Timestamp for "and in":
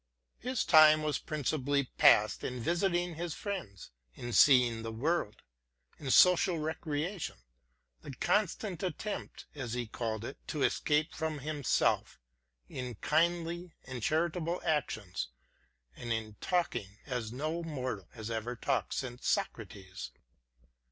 15.95-16.33